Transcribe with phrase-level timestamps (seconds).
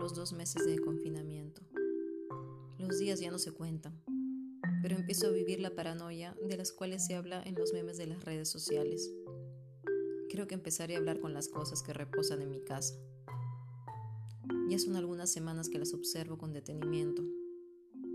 [0.00, 1.62] los dos meses de confinamiento.
[2.78, 4.02] Los días ya no se cuentan,
[4.82, 8.06] pero empiezo a vivir la paranoia de las cuales se habla en los memes de
[8.06, 9.10] las redes sociales.
[10.30, 12.94] Creo que empezaré a hablar con las cosas que reposan en mi casa.
[14.68, 17.22] Ya son algunas semanas que las observo con detenimiento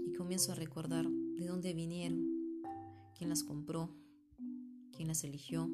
[0.05, 2.23] y comienzo a recordar de dónde vinieron,
[3.17, 3.89] quién las compró,
[4.95, 5.69] quién las eligió,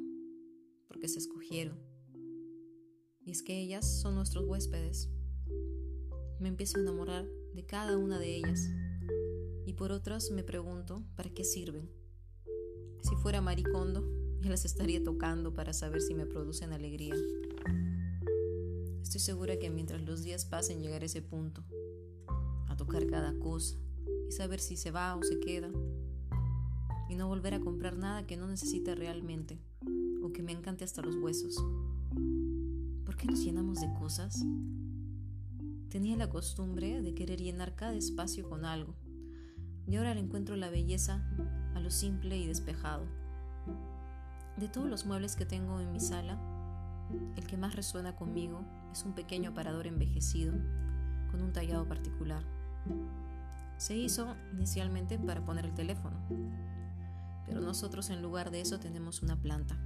[0.88, 1.78] por qué se escogieron.
[3.20, 5.10] Y es que ellas son nuestros huéspedes.
[6.42, 8.68] Me empiezo a enamorar de cada una de ellas.
[9.68, 11.88] Y por otras me pregunto, ¿para qué sirven?
[13.04, 14.04] Si fuera maricondo,
[14.42, 17.14] ya las estaría tocando para saber si me producen alegría.
[19.04, 21.64] Estoy segura que mientras los días pasen llegaré a ese punto,
[22.70, 23.78] a tocar cada cosa
[24.28, 25.70] y saber si se va o se queda,
[27.08, 29.60] y no volver a comprar nada que no necesite realmente
[30.24, 31.56] o que me encante hasta los huesos.
[33.06, 34.44] ¿Por qué nos llenamos de cosas?
[35.92, 38.96] Tenía la costumbre de querer llenar cada espacio con algo,
[39.86, 41.22] y ahora le encuentro la belleza
[41.76, 43.04] a lo simple y despejado.
[44.56, 46.40] De todos los muebles que tengo en mi sala,
[47.36, 50.54] el que más resuena conmigo es un pequeño aparador envejecido
[51.30, 52.42] con un tallado particular.
[53.76, 56.16] Se hizo inicialmente para poner el teléfono,
[57.46, 59.78] pero nosotros en lugar de eso tenemos una planta,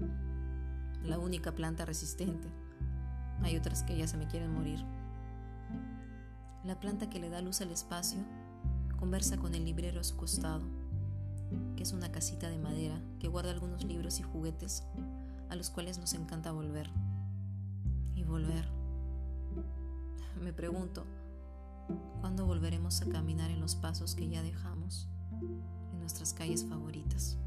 [1.04, 2.48] la única planta resistente.
[3.42, 4.86] Hay otras que ya se me quieren morir.
[6.66, 8.18] La planta que le da luz al espacio
[9.00, 10.64] conversa con el librero a su costado,
[11.76, 14.84] que es una casita de madera que guarda algunos libros y juguetes
[15.50, 16.90] a los cuales nos encanta volver.
[18.16, 18.66] Y volver.
[20.42, 21.06] Me pregunto,
[22.22, 25.08] ¿cuándo volveremos a caminar en los pasos que ya dejamos
[25.92, 27.38] en nuestras calles favoritas?